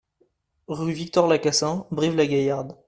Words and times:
Rue 0.67 0.93
Victor 0.93 1.27
Lacassin, 1.27 1.85
Brive-la-Gaillarde 1.91 2.75